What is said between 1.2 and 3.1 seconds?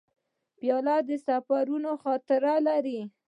سفرونو خاطره لري.